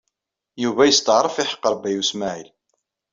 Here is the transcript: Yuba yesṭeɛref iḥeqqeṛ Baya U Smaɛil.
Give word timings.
Yuba 0.63 0.83
yesṭeɛref 0.89 1.35
iḥeqqeṛ 1.37 1.73
Baya 1.81 1.99
U 2.01 2.03
Smaɛil. 2.09 2.49